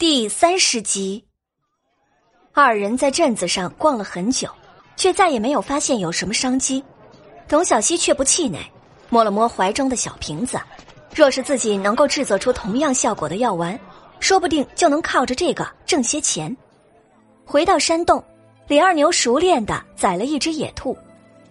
[0.00, 1.22] 第三十集，
[2.54, 4.48] 二人在镇子上逛了很久，
[4.96, 6.82] 却再也没有发现有什么商机。
[7.46, 8.60] 董小希却不气馁，
[9.10, 10.58] 摸了摸怀中的小瓶子，
[11.14, 13.78] 若是自己能够制作出同样效果的药丸，
[14.20, 16.56] 说不定就能靠着这个挣些钱。
[17.44, 18.24] 回到山洞，
[18.68, 20.96] 李二牛熟练的宰了一只野兔，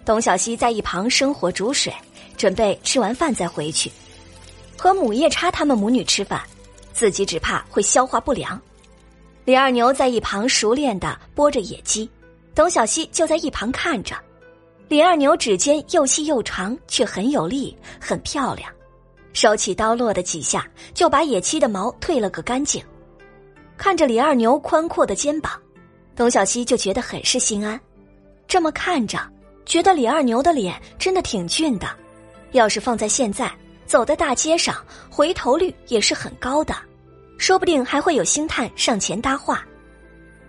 [0.04, 1.94] 董小希在一旁生火煮水，
[2.36, 3.92] 准备吃完饭再回去，
[4.76, 6.42] 和母夜叉他们母女吃饭。
[7.00, 8.62] 自己只怕会消化不良。
[9.46, 12.10] 李二牛在一旁熟练的剥着野鸡，
[12.54, 14.18] 董小希就在一旁看着。
[14.90, 18.70] 李二牛指尖又细又长，却很有力，很漂亮。
[19.32, 22.84] 手起刀落的几下，就把野鸡的毛褪了个干净。
[23.78, 25.58] 看着李二牛宽阔的肩膀，
[26.18, 27.80] 董小希就觉得很是心安。
[28.46, 29.18] 这么看着，
[29.66, 31.88] 觉得李二牛的脸真的挺俊的。
[32.52, 33.50] 要是放在现在，
[33.86, 34.76] 走在大街上，
[35.10, 36.76] 回头率也是很高的。
[37.40, 39.66] 说不定还会有星探上前搭话。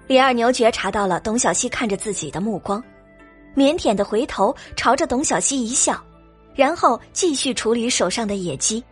[0.06, 2.82] 李二牛觉察到了董小希看着自己的目光，
[3.54, 6.04] 腼腆的回头朝着董小希一笑，
[6.52, 8.82] 然后继续处理手上的野鸡。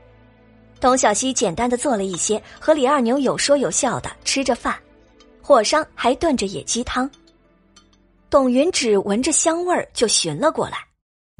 [0.80, 4.74] 董小希简单的做了一些，和李二牛有说有笑的吃着饭，
[5.42, 7.10] 火上还炖着野鸡汤。
[8.30, 10.78] 董云芷闻着香味儿就寻了过来。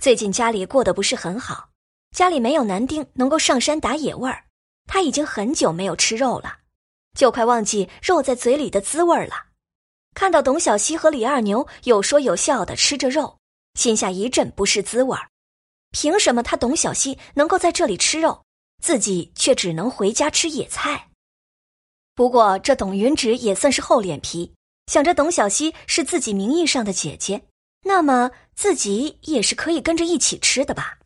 [0.03, 1.69] 最近家里过得不是很好，
[2.11, 4.43] 家里没有男丁能够上山打野味儿。
[4.89, 6.59] 他已经很久没有吃肉了，
[7.17, 9.45] 就快忘记肉在嘴里的滋味了。
[10.15, 13.39] 看到董小希和李二牛有说有笑的吃着肉，
[13.75, 15.17] 心下一阵不是滋味
[15.93, 18.43] 凭什么他董小希能够在这里吃肉，
[18.83, 21.09] 自己却只能回家吃野菜？
[22.15, 24.53] 不过这董云芷也算是厚脸皮，
[24.87, 27.41] 想着董小希是自己名义上的姐姐，
[27.85, 30.99] 那么自己也是可以跟着一起吃的吧。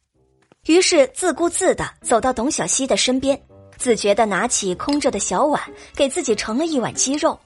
[0.67, 3.41] 于是自顾自的走到董小希的身边。
[3.83, 5.61] 自觉的拿起空着的小碗，
[5.97, 7.37] 给自己盛了一碗鸡肉。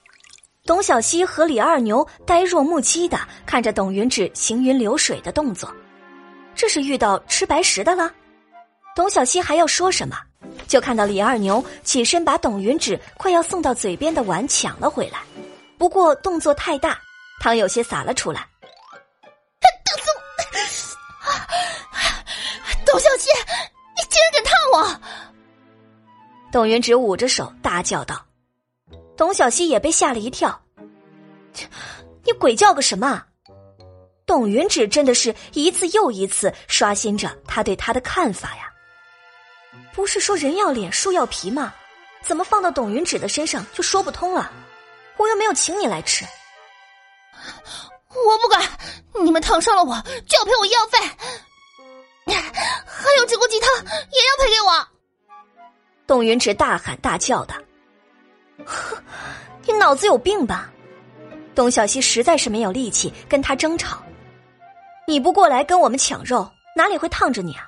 [0.66, 5.74] 董小希和李二牛呆若木鸡的看着董云芷行云流水的动作，
[6.54, 8.12] 这是遇到吃白食的了。
[8.94, 10.14] 董小希还要说什么，
[10.68, 15.20] 就看到李二牛起身把董云芷快要送到嘴边的碗抢了回来，
[15.78, 16.98] 不过动作太大，
[17.40, 18.46] 汤有些洒了出来。
[26.56, 28.24] 董云芷捂着手大叫道
[29.14, 30.58] ：“董小希也被吓了一跳，
[32.24, 33.22] 你鬼叫个什么？”
[34.24, 38.72] 董云芷真的是一次又一次刷新着他对他的看法呀。
[39.92, 41.74] 不是说人要脸树要皮吗？
[42.22, 44.50] 怎么放到董云芷的身上就说不通了？
[45.18, 46.24] 我又没有请你来吃，
[48.14, 48.62] 我不管，
[49.22, 49.94] 你们烫伤了我
[50.26, 50.98] 就要赔我医药费，
[52.32, 54.95] 还有这锅鸡汤也要赔给我。
[56.06, 57.54] 董云芷大喊大叫的
[58.64, 58.96] ：“呵，
[59.66, 60.70] 你脑子有病吧？”
[61.54, 64.02] 董小希实在是没有力气跟他争吵。
[65.08, 67.64] 你不过来跟我们抢肉，哪里会烫着你啊？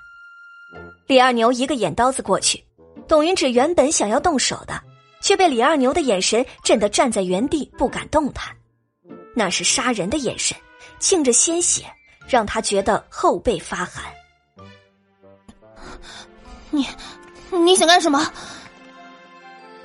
[1.06, 2.62] 李二牛一个眼刀子过去，
[3.09, 4.81] 董云芷原本想要动手的，
[5.21, 8.54] 却被李二牛的眼神震得站在原地不敢动弹。
[9.34, 10.56] 那是杀人的眼神，
[11.00, 11.84] 沁着鲜血，
[12.28, 14.04] 让他觉得后背发寒。
[16.71, 16.87] 你。
[17.50, 18.32] 你想干什么？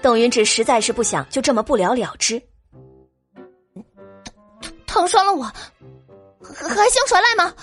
[0.02, 2.42] 董云芷实在是不想就这么不了了之。
[4.86, 5.44] 烫伤了我，
[6.44, 7.54] 还想耍赖吗？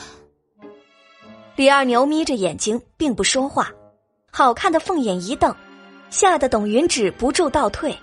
[1.55, 3.71] 李二牛眯着眼睛，并不说话，
[4.33, 5.55] 好看的凤眼一瞪，
[6.09, 7.95] 吓得董云芷不住倒退，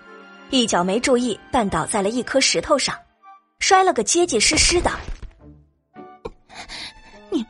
[0.51, 2.95] 一脚没注意绊倒在了一颗石头上，
[3.59, 4.91] 摔了个结结实实的。
[7.31, 7.49] 你们，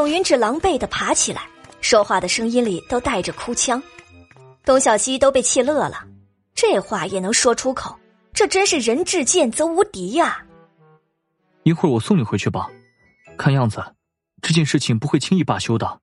[0.00, 1.46] 董云芷狼狈的爬起来，
[1.82, 3.82] 说话的声音里都带着哭腔。
[4.64, 6.08] 董小希都被气乐了，
[6.54, 7.94] 这话也能说出口，
[8.32, 10.42] 这真是人至贱则无敌呀！
[11.64, 12.70] 一会儿我送你回去吧，
[13.36, 13.94] 看样子
[14.40, 16.00] 这件事情不会轻易罢休的。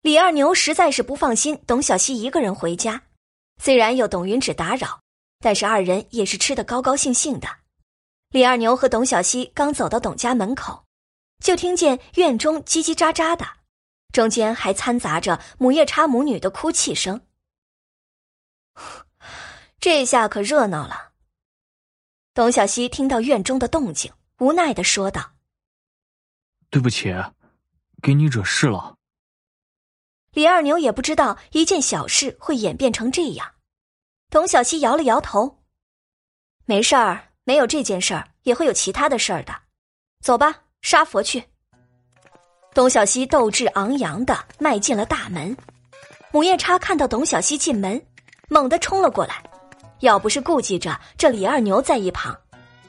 [0.00, 3.02] 李二牛实在是不放心董小希一个人回家，
[3.60, 4.98] 虽然有董云芷打扰，
[5.40, 7.46] 但是二人也是吃得高高兴兴的。
[8.30, 10.82] 李二牛和董小希刚走到董家门口。
[11.42, 13.44] 就听见院中叽叽喳喳的，
[14.12, 17.20] 中间还掺杂着母夜叉母女的哭泣声。
[19.80, 21.10] 这下可热闹了。
[22.32, 25.32] 董小希听到院中的动静，无奈的说道
[26.70, 27.12] ：“对不起，
[28.00, 28.96] 给你惹事了。”
[30.30, 33.56] 李二牛也不知道一件小事会演变成这样。
[34.30, 35.64] 董小希摇了摇头
[36.64, 39.64] ：“没事儿，没有这件事儿，也会有其他的事儿的。
[40.22, 41.42] 走吧。”杀佛去！
[42.74, 45.56] 董小希斗志昂扬的迈进了大门，
[46.32, 48.00] 母夜叉看到董小希进门，
[48.48, 49.42] 猛地冲了过来。
[50.00, 52.36] 要不是顾忌着这李二牛在一旁，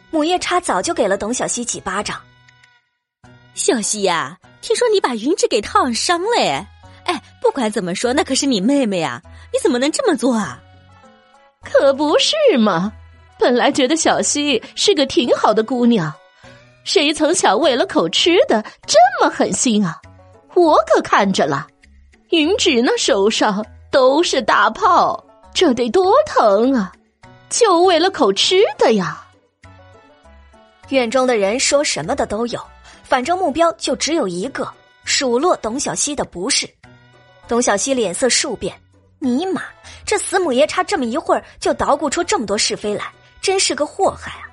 [0.09, 2.19] 母夜叉早就给了董小希几巴掌。
[3.53, 6.67] 小希呀，听说你把云芝给烫伤了哎！
[7.05, 9.21] 哎，不管怎么说，那可是你妹妹啊，
[9.53, 10.59] 你怎么能这么做啊？
[11.61, 12.91] 可不是嘛！
[13.37, 16.11] 本来觉得小希是个挺好的姑娘，
[16.83, 20.01] 谁曾想为了口吃的这么狠心啊！
[20.53, 21.67] 我可看着了，
[22.29, 26.91] 云芷那手上都是大泡，这得多疼啊！
[27.49, 29.25] 就为了口吃的呀！
[30.89, 32.59] 院中的人说什么的都有，
[33.03, 34.67] 反正目标就只有一个：
[35.05, 36.69] 数落董小希的不是。
[37.47, 38.75] 董小希脸色数变，
[39.19, 39.63] 尼玛，
[40.05, 43.05] 这死母夜叉这么一会儿就捣鼓出这么多是非来，
[43.41, 44.49] 真是个祸害啊！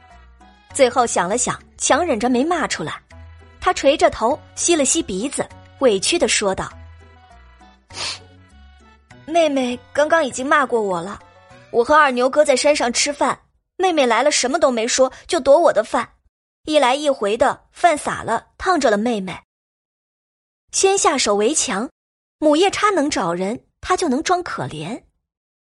[0.73, 3.01] 最后想了想，强忍着没骂出来。
[3.61, 5.47] 他垂着头，吸了吸鼻子，
[5.81, 6.73] 委屈的说道
[9.27, 11.21] ：“妹妹刚刚已经骂过我了。”
[11.73, 13.43] 我和二牛哥在山上吃饭，
[13.77, 16.15] 妹妹来了什么都没说，就夺我的饭，
[16.65, 19.39] 一来一回的饭洒了，烫着了妹妹。
[20.73, 21.89] 先下手为强，
[22.39, 25.03] 母夜叉能找人，他就能装可怜。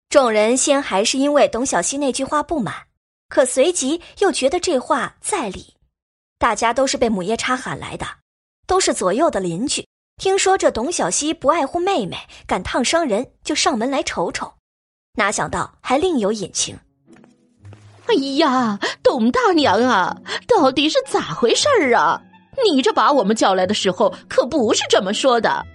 [0.09, 2.86] 众人先还是因为董小希那句话不满，
[3.29, 5.73] 可随即又觉得这话在理。
[6.39, 8.05] 大家都是被母夜叉喊来的，
[8.67, 9.87] 都是左右的邻居，
[10.17, 14.53] 听说这董小希不爱护妹妹，敢烫伤人，就上门来瞅瞅。
[15.15, 16.77] 哪想到还另有隐情！
[18.05, 20.15] 哎呀，董大娘啊，
[20.47, 22.21] 到底是咋回事儿啊？
[22.71, 25.65] 你这把我们叫来的时候可不是这么说的，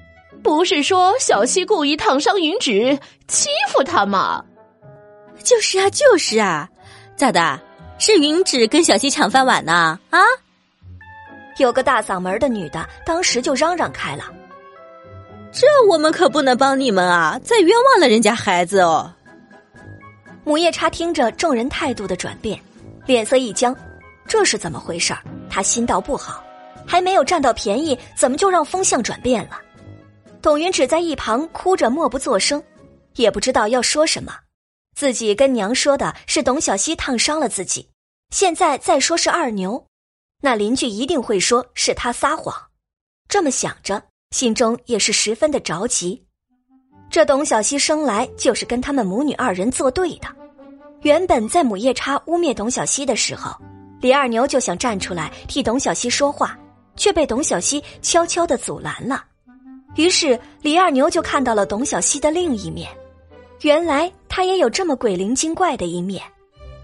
[0.43, 2.99] 不是说小西故意烫伤云芷，
[3.29, 4.45] 欺负她吗？
[5.43, 6.69] 就是啊，就是啊，
[7.23, 7.61] 咋的？
[8.01, 9.97] 是云芷跟小希抢饭碗呢？
[10.11, 10.19] 啊！
[11.59, 14.25] 有个大嗓门的女的，当时就嚷嚷开了
[15.55, 19.09] ：“这我们可不能帮你们啊，再冤枉了人家孩子哦。”
[20.43, 22.61] 母夜叉听着众人态度的转变，
[23.07, 23.73] 脸色一僵，
[24.27, 25.15] 这是怎么回事
[25.49, 26.43] 他心道不好，
[26.85, 29.61] 还没有占到便宜，怎么就让风向转变了？
[30.43, 32.61] 董云只在一旁哭着默不作声，
[33.15, 34.35] 也不知道要说什么。
[34.95, 37.89] 自己跟娘说的是董小希烫伤了自己，
[38.31, 39.85] 现在再说是二牛，
[40.41, 42.55] 那邻居一定会说是他撒谎。
[43.29, 46.23] 这么想着，心中也是十分的着急。
[47.11, 50.29] 这董小希生来就是跟他们母女二人作对的。
[51.03, 53.55] 原本在母夜叉污蔑董小希的时候，
[54.01, 56.59] 李二牛就想站出来替董小希说话，
[56.97, 59.25] 却被董小希悄悄的阻拦了。
[59.97, 62.89] 于是李二牛就看到了董小希的另一面，
[63.63, 66.23] 原来他也有这么鬼灵精怪的一面。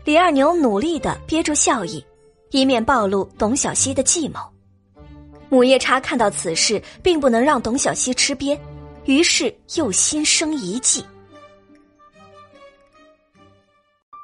[0.04, 2.04] 李二牛努力的憋住笑意，
[2.50, 4.38] 以免暴露董小希的计谋。
[5.48, 8.58] 母夜叉看到此事，并不能让董小希吃瘪。
[9.04, 11.04] 于是又心生一计。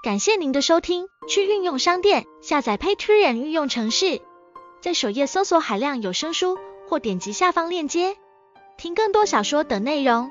[0.02, 4.20] 感谢您的收听，去运用商店下载 Patreon 运用城市，
[4.82, 6.58] 在首页搜索海量有声书，
[6.88, 8.16] 或点击下方链接
[8.76, 10.30] 听更多小说等内容。